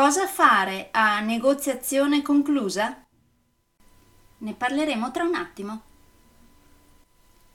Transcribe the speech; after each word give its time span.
Cosa 0.00 0.26
fare 0.26 0.88
a 0.92 1.20
negoziazione 1.20 2.22
conclusa? 2.22 3.04
Ne 4.38 4.54
parleremo 4.54 5.10
tra 5.10 5.24
un 5.24 5.34
attimo. 5.34 5.82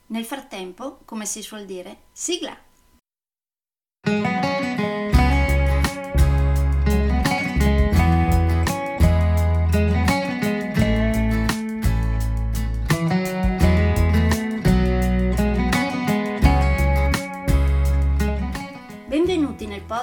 Nel 0.06 0.26
frattempo, 0.26 1.00
come 1.06 1.26
si 1.26 1.42
suol 1.42 1.66
dire, 1.66 2.02
sigla! 2.12 2.56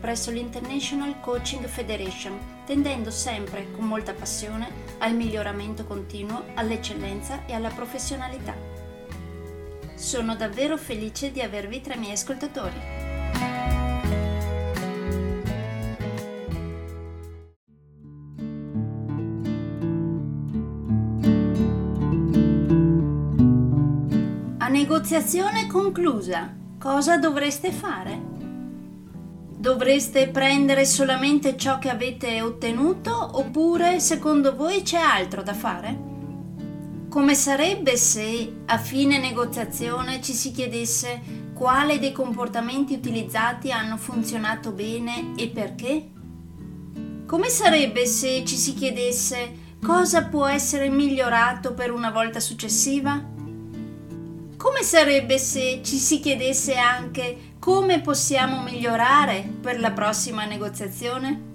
presso 0.00 0.30
l'International 0.30 1.20
Coaching 1.20 1.66
Federation, 1.66 2.38
tendendo 2.64 3.10
sempre 3.10 3.70
con 3.72 3.84
molta 3.84 4.14
passione 4.14 4.68
al 4.98 5.14
miglioramento 5.14 5.84
continuo, 5.84 6.44
all'eccellenza 6.54 7.44
e 7.44 7.52
alla 7.52 7.68
professionalità. 7.68 8.54
Sono 9.94 10.34
davvero 10.34 10.78
felice 10.78 11.30
di 11.30 11.42
avervi 11.42 11.82
tra 11.82 11.94
i 11.94 11.98
miei 11.98 12.12
ascoltatori. 12.12 12.98
A 24.56 24.68
negoziazione 24.68 25.66
conclusa 25.66 26.56
cosa 26.78 27.18
dovreste 27.18 27.70
fare? 27.70 28.29
Dovreste 29.60 30.28
prendere 30.28 30.86
solamente 30.86 31.54
ciò 31.54 31.78
che 31.78 31.90
avete 31.90 32.40
ottenuto 32.40 33.12
oppure 33.34 34.00
secondo 34.00 34.56
voi 34.56 34.80
c'è 34.80 34.96
altro 34.96 35.42
da 35.42 35.52
fare? 35.52 35.98
Come 37.10 37.34
sarebbe 37.34 37.98
se 37.98 38.62
a 38.64 38.78
fine 38.78 39.18
negoziazione 39.18 40.22
ci 40.22 40.32
si 40.32 40.50
chiedesse 40.50 41.20
quale 41.52 41.98
dei 41.98 42.10
comportamenti 42.10 42.94
utilizzati 42.94 43.70
hanno 43.70 43.98
funzionato 43.98 44.72
bene 44.72 45.34
e 45.36 45.48
perché? 45.48 46.08
Come 47.26 47.50
sarebbe 47.50 48.06
se 48.06 48.42
ci 48.46 48.56
si 48.56 48.72
chiedesse 48.72 49.76
cosa 49.84 50.24
può 50.24 50.46
essere 50.46 50.88
migliorato 50.88 51.74
per 51.74 51.92
una 51.92 52.10
volta 52.10 52.40
successiva? 52.40 53.22
Come 54.56 54.82
sarebbe 54.82 55.36
se 55.36 55.82
ci 55.84 55.96
si 55.96 56.18
chiedesse 56.18 56.76
anche 56.76 57.49
come 57.60 58.00
possiamo 58.00 58.62
migliorare 58.62 59.46
per 59.60 59.78
la 59.78 59.90
prossima 59.92 60.46
negoziazione? 60.46 61.48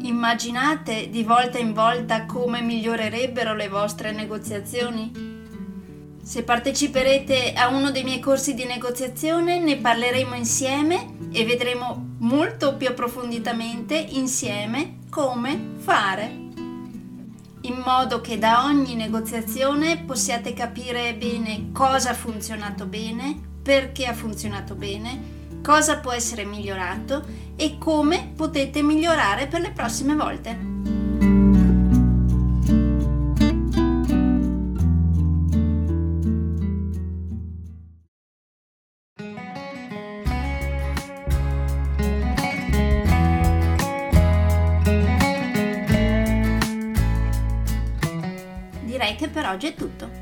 Immaginate 0.00 1.10
di 1.10 1.22
volta 1.22 1.58
in 1.58 1.74
volta 1.74 2.24
come 2.24 2.62
migliorerebbero 2.62 3.54
le 3.54 3.68
vostre 3.68 4.12
negoziazioni? 4.12 5.30
Se 6.22 6.42
parteciperete 6.42 7.52
a 7.52 7.68
uno 7.68 7.90
dei 7.90 8.02
miei 8.02 8.18
corsi 8.18 8.54
di 8.54 8.64
negoziazione 8.64 9.60
ne 9.60 9.76
parleremo 9.76 10.34
insieme 10.34 11.16
e 11.30 11.44
vedremo 11.44 12.14
molto 12.20 12.74
più 12.76 12.88
approfonditamente 12.88 13.94
insieme 13.94 15.00
come 15.10 15.74
fare 15.76 16.40
in 17.64 17.80
modo 17.84 18.20
che 18.20 18.38
da 18.38 18.64
ogni 18.64 18.94
negoziazione 18.94 19.98
possiate 19.98 20.52
capire 20.52 21.14
bene 21.14 21.70
cosa 21.72 22.10
ha 22.10 22.14
funzionato 22.14 22.86
bene, 22.86 23.51
perché 23.62 24.06
ha 24.06 24.14
funzionato 24.14 24.74
bene, 24.74 25.60
cosa 25.62 25.98
può 25.98 26.12
essere 26.12 26.44
migliorato 26.44 27.24
e 27.56 27.78
come 27.78 28.32
potete 28.34 28.82
migliorare 28.82 29.46
per 29.46 29.60
le 29.60 29.70
prossime 29.70 30.14
volte. 30.14 30.70
direi 49.02 49.16
che 49.16 49.28
per 49.28 49.46
oggi 49.46 49.66
è 49.66 49.74
tutto. 49.74 50.21